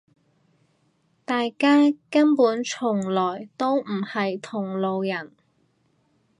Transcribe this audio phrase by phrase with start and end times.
[1.25, 5.31] 大家根本從來都唔係同路人